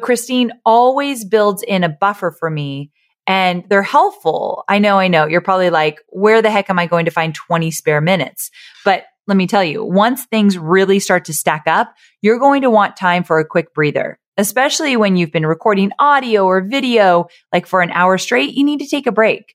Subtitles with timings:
[0.00, 2.90] Christine always builds in a buffer for me
[3.26, 4.64] and they're helpful.
[4.68, 5.26] I know, I know.
[5.26, 8.50] You're probably like, where the heck am I going to find 20 spare minutes?
[8.84, 12.70] But let me tell you, once things really start to stack up, you're going to
[12.70, 17.66] want time for a quick breather, especially when you've been recording audio or video like
[17.66, 18.54] for an hour straight.
[18.54, 19.54] You need to take a break.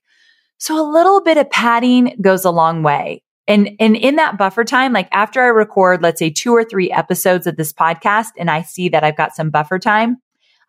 [0.58, 3.24] So a little bit of padding goes a long way.
[3.48, 6.90] And, and in that buffer time, like after I record, let's say two or three
[6.90, 10.18] episodes of this podcast and I see that I've got some buffer time,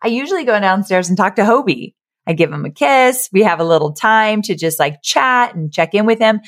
[0.02, 1.94] I usually go downstairs and talk to Hobie.
[2.26, 3.28] I give him a kiss.
[3.32, 6.40] We have a little time to just like chat and check in with him,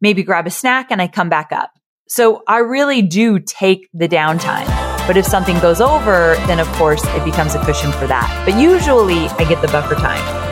[0.00, 1.70] maybe grab a snack and I come back up.
[2.08, 4.66] So I really do take the downtime.
[5.06, 8.44] But if something goes over, then of course it becomes a cushion for that.
[8.44, 10.51] But usually I get the buffer time.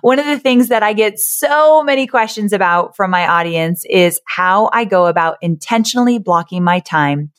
[0.00, 4.20] One of the things that I get so many questions about from my audience is
[4.26, 7.32] how I go about intentionally blocking my time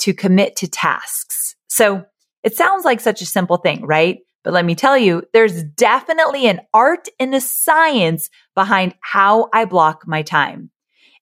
[0.00, 1.54] to commit to tasks.
[1.68, 2.04] So
[2.42, 4.18] it sounds like such a simple thing, right?
[4.42, 9.66] But let me tell you, there's definitely an art and a science behind how I
[9.66, 10.70] block my time.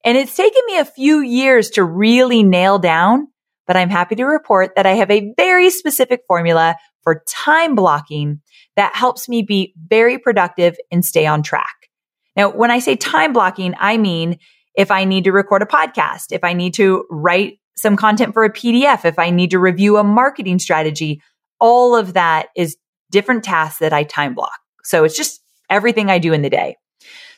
[0.04, 3.28] And it's taken me a few years to really nail down,
[3.66, 6.76] but I'm happy to report that I have a very specific formula
[7.08, 8.38] for time blocking
[8.76, 11.88] that helps me be very productive and stay on track.
[12.36, 14.38] Now, when I say time blocking, I mean
[14.74, 18.44] if I need to record a podcast, if I need to write some content for
[18.44, 21.22] a PDF, if I need to review a marketing strategy,
[21.58, 22.76] all of that is
[23.10, 24.60] different tasks that I time block.
[24.84, 25.40] So it's just
[25.70, 26.76] everything I do in the day.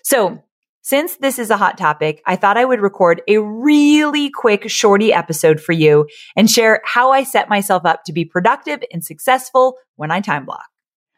[0.02, 0.42] So
[0.82, 5.12] since this is a hot topic, I thought I would record a really quick shorty
[5.12, 9.76] episode for you and share how I set myself up to be productive and successful
[9.96, 10.64] when I time block.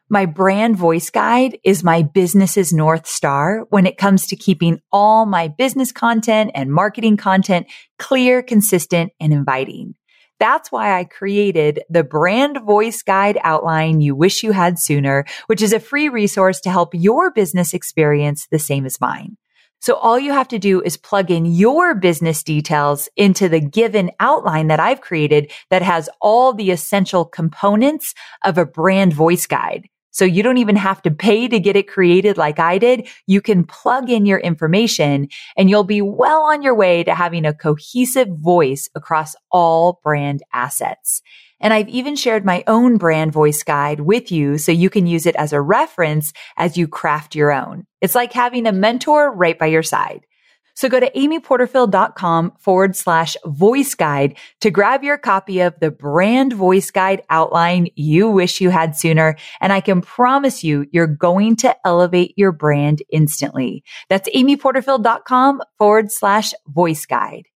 [0.09, 5.25] My brand voice guide is my business's North Star when it comes to keeping all
[5.25, 7.67] my business content and marketing content
[7.99, 9.95] clear, consistent, and inviting.
[10.39, 15.63] That's why I created the brand voice guide outline you wish you had sooner, which
[15.63, 19.37] is a free resource to help your business experience the same as mine.
[19.83, 24.13] So all you have to do is plug in your business details into the given
[24.21, 29.89] outline that I've created that has all the essential components of a brand voice guide.
[30.13, 33.09] So you don't even have to pay to get it created like I did.
[33.27, 35.27] You can plug in your information
[35.57, 40.45] and you'll be well on your way to having a cohesive voice across all brand
[40.53, 41.23] assets.
[41.63, 45.25] And I've even shared my own brand voice guide with you so you can use
[45.25, 47.87] it as a reference as you craft your own.
[48.01, 50.27] It's like having a mentor right by your side.
[50.75, 56.53] So go to amyporterfield.com forward slash voice guide to grab your copy of the brand
[56.53, 59.37] voice guide outline you wish you had sooner.
[59.61, 63.85] And I can promise you, you're going to elevate your brand instantly.
[64.09, 67.49] That's amyporterfield.com forward slash voice guide.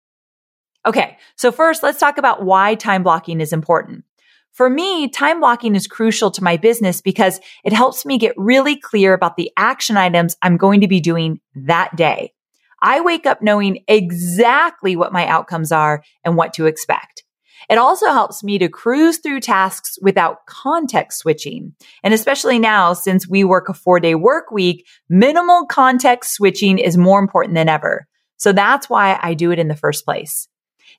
[0.87, 1.17] Okay.
[1.37, 4.05] So first, let's talk about why time blocking is important.
[4.53, 8.77] For me, time blocking is crucial to my business because it helps me get really
[8.77, 12.33] clear about the action items I'm going to be doing that day.
[12.81, 17.25] I wake up knowing exactly what my outcomes are and what to expect.
[17.69, 21.75] It also helps me to cruise through tasks without context switching.
[22.03, 26.97] And especially now, since we work a four day work week, minimal context switching is
[26.97, 28.07] more important than ever.
[28.37, 30.47] So that's why I do it in the first place.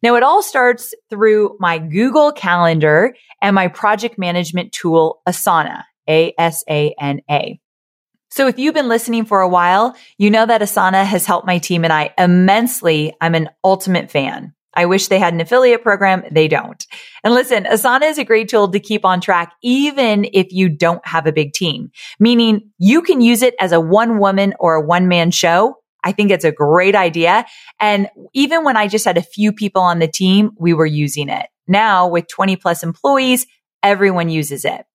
[0.02, 7.60] Now it all starts through my Google Calendar and my project management tool, Asana, A-S-A-N-A.
[8.30, 11.58] So if you've been listening for a while, you know that Asana has helped my
[11.58, 13.14] team and I immensely.
[13.22, 14.54] I'm an ultimate fan.
[14.76, 16.24] I wish they had an affiliate program.
[16.30, 16.86] They don't.
[17.24, 21.06] And listen, Asana is a great tool to keep on track, even if you don't
[21.08, 24.86] have a big team, meaning you can use it as a one woman or a
[24.86, 25.76] one man show
[26.06, 27.46] I think it's a great idea.
[27.82, 31.28] And even when I just had a few people on the team, we were using
[31.30, 31.48] it.
[31.68, 33.48] now with 20 plus employees,
[33.82, 34.86] everyone uses it.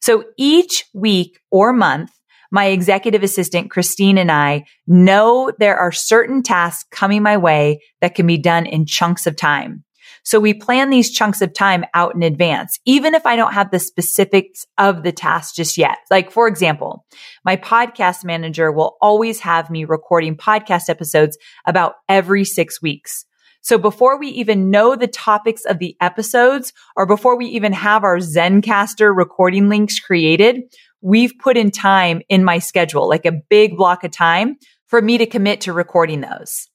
[0.00, 2.10] So each week or month,
[2.50, 8.14] my executive assistant, Christine and I know there are certain tasks coming my way that
[8.14, 9.84] can be done in chunks of time.
[10.22, 13.70] So we plan these chunks of time out in advance, even if I don't have
[13.70, 15.98] the specifics of the task just yet.
[16.10, 16.95] Like, for example,
[17.44, 21.36] my podcast manager will always have me recording podcast episodes
[21.66, 23.24] about every six weeks.
[23.62, 28.04] So before we even know the topics of the episodes or before we even have
[28.04, 30.60] our Zencastr recording links created,
[31.00, 34.56] we've put in time in my schedule, like a big block of time
[34.86, 36.68] for me to commit to recording those.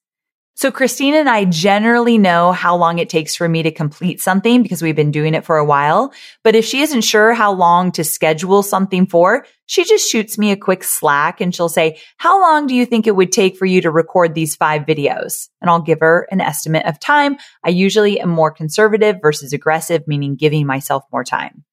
[0.54, 4.62] So Christine and I generally know how long it takes for me to complete something
[4.62, 6.12] because we've been doing it for a while.
[6.44, 10.52] But if she isn't sure how long to schedule something for, she just shoots me
[10.52, 13.64] a quick slack and she'll say, how long do you think it would take for
[13.64, 15.48] you to record these five videos?
[15.62, 17.38] And I'll give her an estimate of time.
[17.64, 21.64] I usually am more conservative versus aggressive, meaning giving myself more time.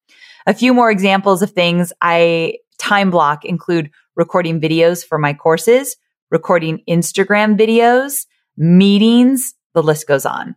[0.48, 5.98] A few more examples of things I time block include recording videos for my courses,
[6.32, 8.26] recording Instagram videos,
[8.60, 10.56] meetings, the list goes on.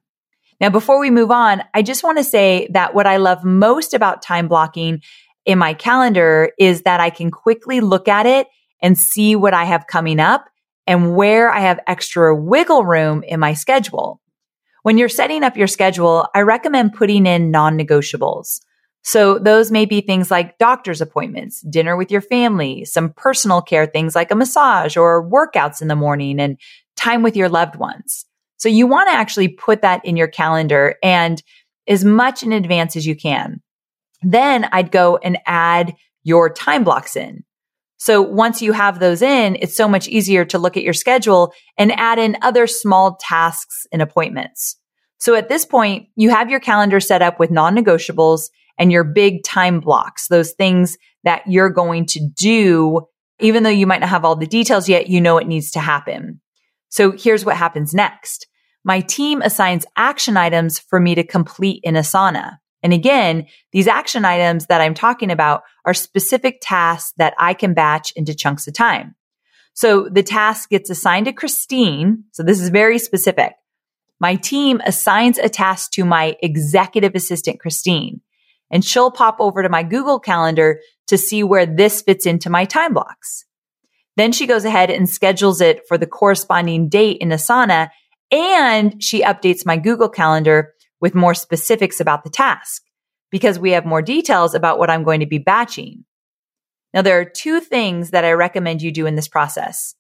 [0.61, 3.95] Now, before we move on, I just want to say that what I love most
[3.95, 5.01] about time blocking
[5.45, 8.47] in my calendar is that I can quickly look at it
[8.81, 10.45] and see what I have coming up
[10.87, 14.21] and where I have extra wiggle room in my schedule.
[14.83, 18.61] When you're setting up your schedule, I recommend putting in non-negotiables.
[19.05, 23.87] So those may be things like doctor's appointments, dinner with your family, some personal care
[23.87, 26.57] things like a massage or workouts in the morning and
[26.97, 28.25] time with your loved ones.
[28.57, 31.43] So you want to actually put that in your calendar and
[31.89, 33.61] as much in advance as you can.
[34.23, 37.45] Then I'd go and add your time blocks in.
[37.97, 41.53] So once you have those in, it's so much easier to look at your schedule
[41.79, 44.77] and add in other small tasks and appointments.
[45.19, 49.45] So at this point, you have your calendar set up with non-negotiables and your big
[49.45, 53.03] time blocks, those things that you're going to do,
[53.39, 55.81] even though you might not have all the details yet, you know it needs to
[55.81, 56.41] happen.
[56.93, 58.47] So here's what happens next.
[58.85, 62.59] My team assigns action items for me to complete in Asana.
[62.83, 67.73] And again, these action items that I'm talking about are specific tasks that I can
[67.73, 69.15] batch into chunks of time.
[69.73, 72.25] So the task gets assigned to Christine.
[72.33, 73.55] So this is very specific.
[74.21, 78.21] My team assigns a task to my executive assistant, Christine,
[78.71, 82.67] and she'll pop over to my Google calendar to see where this fits into my
[82.67, 83.47] time blocks.
[84.17, 87.91] Then she goes ahead and schedules it for the corresponding date in Asana
[88.33, 92.83] and she updates my Google calendar with more specifics about the task
[93.31, 96.05] because we have more details about what I'm going to be batching.
[96.95, 99.95] Now, there are two things that I recommend you do in this process.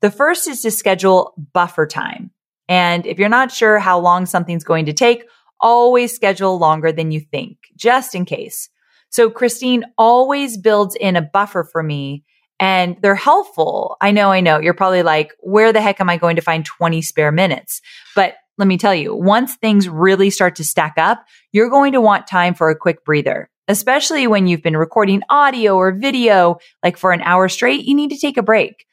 [0.00, 2.30] The first is to schedule buffer time.
[2.68, 5.24] And if you're not sure how long something's going to take,
[5.60, 8.68] always schedule longer than you think, just in case.
[9.08, 12.24] So Christine always builds in a buffer for me
[12.58, 13.96] and they're helpful.
[14.00, 14.58] I know, I know.
[14.58, 17.80] You're probably like, where the heck am I going to find 20 spare minutes?
[18.14, 22.00] But let me tell you, once things really start to stack up, you're going to
[22.00, 26.96] want time for a quick breather, especially when you've been recording audio or video, like
[26.96, 28.86] for an hour straight, you need to take a break.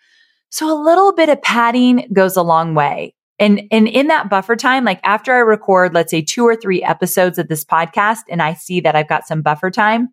[0.50, 3.16] So a little bit of padding goes a long way.
[3.40, 6.84] And, and in that buffer time, like after I record, let's say two or three
[6.84, 10.10] episodes of this podcast and I see that I've got some buffer time,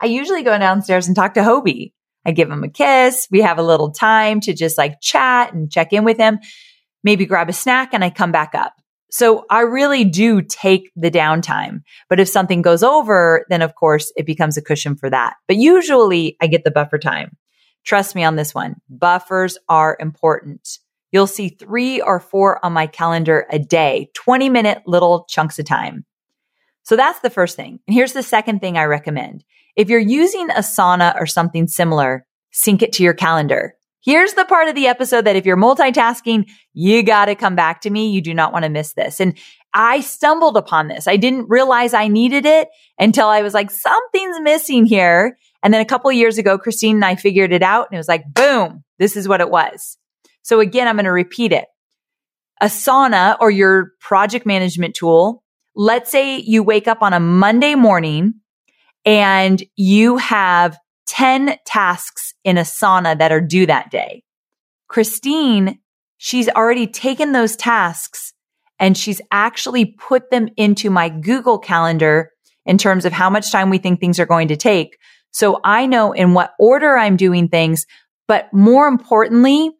[0.00, 1.92] I usually go downstairs and talk to Hobie.
[2.24, 3.28] I give him a kiss.
[3.30, 6.38] We have a little time to just like chat and check in with him,
[7.02, 8.74] maybe grab a snack and I come back up.
[9.10, 11.82] So I really do take the downtime.
[12.08, 15.34] But if something goes over, then of course it becomes a cushion for that.
[15.46, 17.36] But usually I get the buffer time.
[17.84, 18.76] Trust me on this one.
[18.88, 20.78] Buffers are important.
[21.10, 25.66] You'll see three or four on my calendar a day, 20 minute little chunks of
[25.66, 26.06] time.
[26.84, 27.80] So that's the first thing.
[27.86, 29.44] And here's the second thing I recommend.
[29.76, 33.74] If you're using Asana or something similar, sync it to your calendar.
[34.04, 37.82] Here's the part of the episode that if you're multitasking, you got to come back
[37.82, 38.10] to me.
[38.10, 39.20] You do not want to miss this.
[39.20, 39.38] And
[39.74, 41.06] I stumbled upon this.
[41.06, 45.38] I didn't realize I needed it until I was like, something's missing here.
[45.62, 48.08] And then a couple years ago, Christine and I figured it out and it was
[48.08, 49.96] like, boom, this is what it was.
[50.42, 51.66] So again, I'm going to repeat it.
[52.60, 55.41] Asana or your project management tool.
[55.74, 58.34] Let's say you wake up on a Monday morning
[59.04, 64.22] and you have 10 tasks in Asana that are due that day.
[64.88, 65.78] Christine,
[66.18, 68.32] she's already taken those tasks
[68.78, 72.30] and she's actually put them into my Google calendar
[72.66, 74.98] in terms of how much time we think things are going to take.
[75.30, 77.86] So I know in what order I'm doing things,
[78.28, 79.70] but more importantly,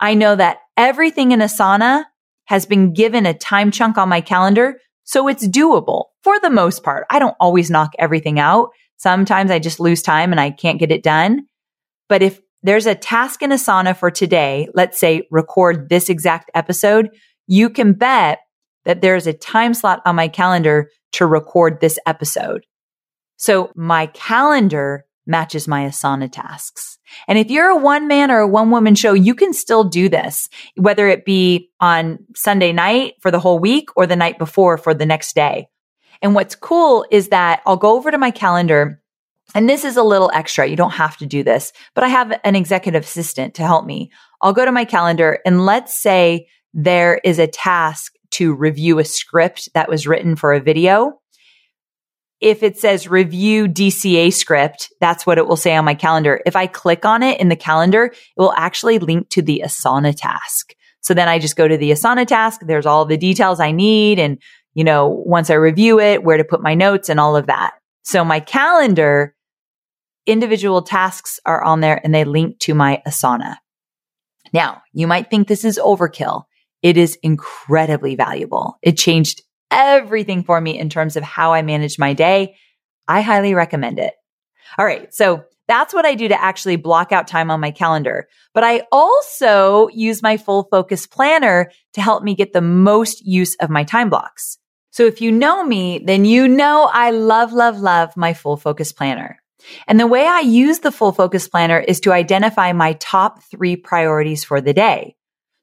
[0.00, 2.04] I know that everything in Asana
[2.44, 6.82] has been given a time chunk on my calendar So it's doable for the most
[6.82, 7.06] part.
[7.08, 8.68] I don't always knock everything out.
[8.98, 11.46] Sometimes I just lose time and I can't get it done.
[12.10, 17.08] But if there's a task in Asana for today, let's say record this exact episode,
[17.46, 18.40] you can bet
[18.84, 22.66] that there's a time slot on my calendar to record this episode.
[23.38, 26.98] So my calendar matches my Asana tasks.
[27.26, 30.08] And if you're a one man or a one woman show, you can still do
[30.08, 34.78] this, whether it be on Sunday night for the whole week or the night before
[34.78, 35.68] for the next day.
[36.22, 39.00] And what's cool is that I'll go over to my calendar
[39.54, 40.66] and this is a little extra.
[40.66, 44.10] You don't have to do this, but I have an executive assistant to help me.
[44.42, 49.04] I'll go to my calendar and let's say there is a task to review a
[49.04, 51.18] script that was written for a video
[52.40, 56.40] if it says review DCA script, that's what it will say on my calendar.
[56.46, 60.14] If I click on it in the calendar, it will actually link to the Asana
[60.16, 60.74] task.
[61.00, 62.60] So then I just go to the Asana task.
[62.64, 64.18] There's all the details I need.
[64.18, 64.38] And,
[64.74, 67.72] you know, once I review it, where to put my notes and all of that.
[68.02, 69.34] So my calendar,
[70.26, 73.56] individual tasks are on there and they link to my Asana.
[74.52, 76.44] Now you might think this is overkill.
[76.82, 78.78] It is incredibly valuable.
[78.82, 82.56] It changed everything for me in terms of how I manage my day.
[83.06, 84.14] I highly recommend it.
[84.76, 85.12] All right.
[85.14, 88.28] So that's what I do to actually block out time on my calendar.
[88.54, 93.54] But I also use my full focus planner to help me get the most use
[93.56, 94.58] of my time blocks.
[94.90, 98.92] So if you know me, then you know I love, love, love my full focus
[98.92, 99.40] planner.
[99.86, 103.76] And the way I use the full focus planner is to identify my top three
[103.76, 105.16] priorities for the day.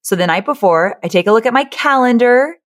[0.03, 2.57] So the night before, I take a look at my calendar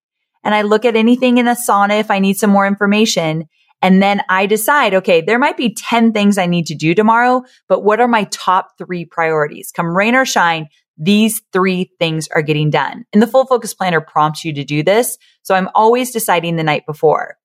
[0.45, 3.45] and I look at anything in Asana if I need some more information.
[3.81, 7.43] And then I decide, okay, there might be 10 things I need to do tomorrow,
[7.69, 9.71] but what are my top three priorities?
[9.73, 10.67] Come rain or shine,
[10.97, 13.05] these three things are getting done.
[13.13, 15.17] And the full focus planner prompts you to do this.
[15.43, 17.37] So I'm always deciding the night before.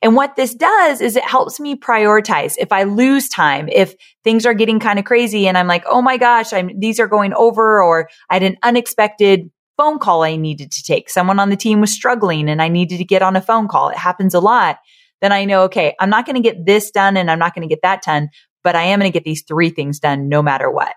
[0.00, 2.54] And what this does is it helps me prioritize.
[2.58, 6.00] If I lose time, if things are getting kind of crazy and I'm like, oh
[6.00, 10.36] my gosh, I'm, these are going over or I had an unexpected phone call I
[10.36, 11.10] needed to take.
[11.10, 13.88] Someone on the team was struggling and I needed to get on a phone call.
[13.88, 14.78] It happens a lot.
[15.20, 17.66] Then I know, okay, I'm not going to get this done and I'm not going
[17.66, 18.28] to get that done,
[18.62, 20.94] but I am going to get these three things done no matter what.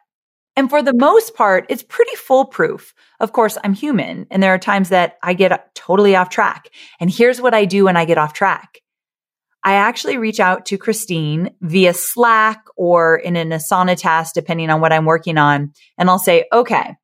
[0.55, 2.93] And for the most part, it's pretty foolproof.
[3.19, 6.69] Of course, I'm human and there are times that I get totally off track.
[6.99, 8.81] And here's what I do when I get off track.
[9.63, 14.81] I actually reach out to Christine via Slack or in an Asana task, depending on
[14.81, 15.73] what I'm working on.
[15.97, 16.95] And I'll say, okay,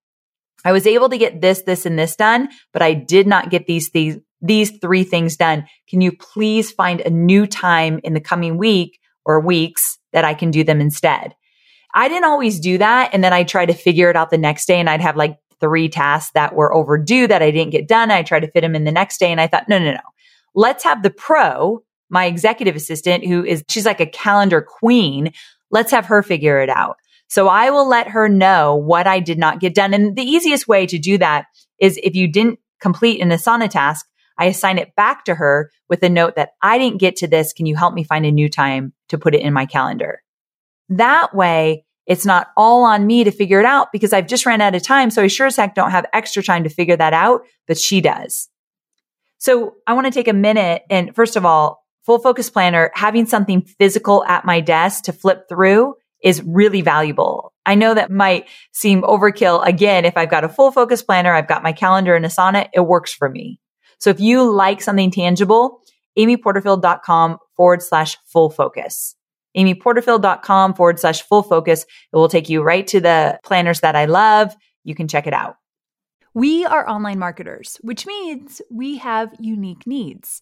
[0.63, 3.67] I was able to get this, this, and this done, but I did not get
[3.67, 5.65] these these these three things done.
[5.89, 10.33] Can you please find a new time in the coming week or weeks that I
[10.33, 11.33] can do them instead?
[11.93, 13.11] I didn't always do that.
[13.13, 15.37] And then I try to figure it out the next day and I'd have like
[15.59, 18.11] three tasks that were overdue that I didn't get done.
[18.11, 19.99] I tried to fit them in the next day and I thought, no, no, no.
[20.55, 25.31] Let's have the pro, my executive assistant, who is, she's like a calendar queen.
[25.71, 26.97] Let's have her figure it out.
[27.33, 29.95] So I will let her know what I did not get done.
[29.95, 31.45] And the easiest way to do that
[31.79, 34.05] is if you didn't complete an Asana task,
[34.37, 37.51] I assign it back to her with a note that I didn't get to this.
[37.51, 40.21] Can you help me find a new time to put it in my calendar?
[40.89, 44.61] That way, it's not all on me to figure it out because I've just ran
[44.61, 45.09] out of time.
[45.09, 47.99] So I sure as heck don't have extra time to figure that out, but she
[47.99, 48.47] does.
[49.39, 53.25] So I want to take a minute and first of all, full focus planner, having
[53.25, 57.53] something physical at my desk to flip through is really valuable.
[57.65, 59.65] I know that might seem overkill.
[59.65, 62.81] Again, if I've got a full focus planner, I've got my calendar in Asana, it
[62.81, 63.59] works for me.
[63.99, 65.81] So if you like something tangible,
[66.17, 69.15] amyporterfield.com forward slash full focus.
[69.55, 71.83] amyporterfield.com forward slash full focus.
[71.83, 74.55] It will take you right to the planners that I love.
[74.83, 75.55] You can check it out.
[76.33, 80.41] We are online marketers, which means we have unique needs.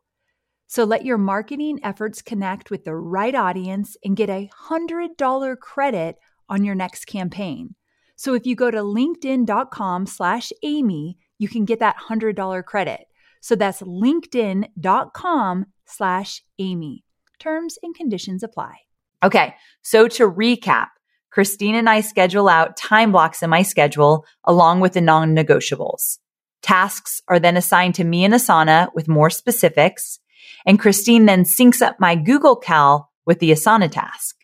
[0.71, 6.15] So let your marketing efforts connect with the right audience and get a $100 credit
[6.47, 7.75] on your next campaign.
[8.15, 13.01] So if you go to linkedin.com slash Amy, you can get that $100 credit.
[13.41, 17.03] So that's linkedin.com slash Amy.
[17.37, 18.75] Terms and conditions apply.
[19.21, 19.53] Okay.
[19.81, 20.87] So to recap,
[21.31, 26.19] Christine and I schedule out time blocks in my schedule along with the non negotiables.
[26.61, 30.20] Tasks are then assigned to me and Asana with more specifics.
[30.65, 34.35] And Christine then syncs up my Google Cal with the Asana task.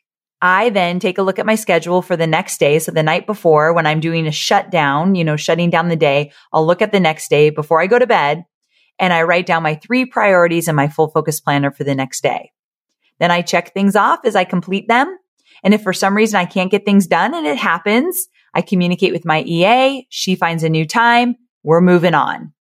[0.42, 2.78] I then take a look at my schedule for the next day.
[2.80, 6.32] So the night before when I'm doing a shutdown, you know, shutting down the day,
[6.54, 8.46] I'll look at the next day before I go to bed
[9.00, 12.22] and I write down my three priorities in my full focus planner for the next
[12.22, 12.52] day.
[13.20, 15.18] Then I check things off as I complete them.
[15.64, 19.14] And if for some reason I can't get things done and it happens, I communicate
[19.14, 20.06] with my EA.
[20.10, 21.36] She finds a new time.
[21.64, 22.54] We're moving on.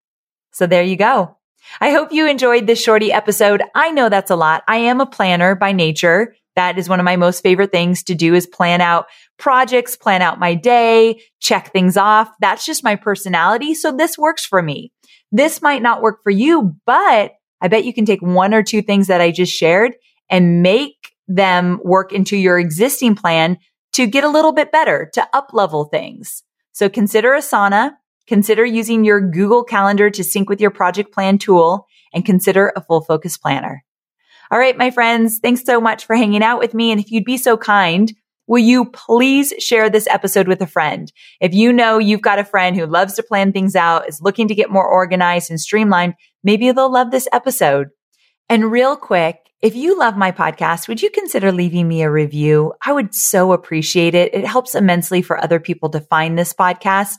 [0.52, 1.36] So there you go.
[1.80, 3.62] I hope you enjoyed this shorty episode.
[3.74, 4.62] I know that's a lot.
[4.68, 6.34] I am a planner by nature.
[6.54, 9.06] That is one of my most favorite things to do is plan out
[9.38, 12.30] projects, plan out my day, check things off.
[12.40, 13.74] That's just my personality.
[13.74, 14.92] So this works for me.
[15.30, 18.80] This might not work for you, but I bet you can take one or two
[18.80, 19.94] things that I just shared
[20.30, 23.58] and make them work into your existing plan
[23.92, 26.42] to get a little bit better, to up level things.
[26.72, 27.92] So consider Asana,
[28.26, 32.82] consider using your Google Calendar to sync with your project plan tool, and consider a
[32.82, 33.84] full focus planner.
[34.50, 36.90] All right, my friends, thanks so much for hanging out with me.
[36.90, 38.12] And if you'd be so kind,
[38.46, 41.12] will you please share this episode with a friend?
[41.40, 44.48] If you know you've got a friend who loves to plan things out, is looking
[44.48, 46.14] to get more organized and streamlined,
[46.44, 47.88] maybe they'll love this episode.
[48.48, 52.72] And real quick, if you love my podcast, would you consider leaving me a review?
[52.84, 54.32] I would so appreciate it.
[54.32, 57.16] It helps immensely for other people to find this podcast.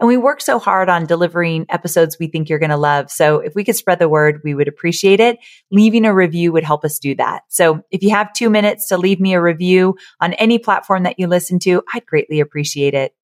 [0.00, 3.10] And we work so hard on delivering episodes we think you're going to love.
[3.10, 5.38] So if we could spread the word, we would appreciate it.
[5.70, 7.42] Leaving a review would help us do that.
[7.48, 11.18] So if you have two minutes to leave me a review on any platform that
[11.18, 13.14] you listen to, I'd greatly appreciate it.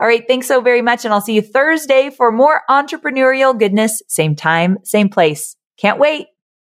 [0.00, 0.26] All right.
[0.26, 1.04] Thanks so very much.
[1.04, 4.02] And I'll see you Thursday for more entrepreneurial goodness.
[4.08, 5.56] Same time, same place.
[5.76, 6.26] Can't wait.